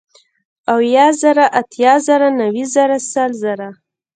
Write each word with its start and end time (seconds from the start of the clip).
اويه 0.73 1.07
زره، 1.21 1.45
اتيا 1.59 1.93
زره 2.05 2.27
نوي 2.39 2.63
زره 2.73 2.97
سل 3.11 3.31
زره 3.43 3.69